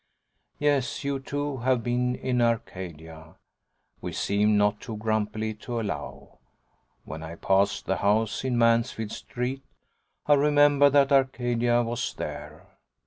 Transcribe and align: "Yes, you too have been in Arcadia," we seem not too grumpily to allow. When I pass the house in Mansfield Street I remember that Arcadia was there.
"Yes, 0.57 1.03
you 1.03 1.19
too 1.19 1.57
have 1.57 1.83
been 1.83 2.15
in 2.15 2.41
Arcadia," 2.41 3.35
we 4.01 4.11
seem 4.13 4.57
not 4.57 4.79
too 4.81 4.97
grumpily 4.97 5.53
to 5.53 5.79
allow. 5.79 6.39
When 7.05 7.21
I 7.21 7.35
pass 7.35 7.83
the 7.83 7.97
house 7.97 8.43
in 8.43 8.57
Mansfield 8.57 9.11
Street 9.11 9.61
I 10.25 10.33
remember 10.33 10.89
that 10.89 11.11
Arcadia 11.11 11.83
was 11.83 12.15
there. 12.15 12.65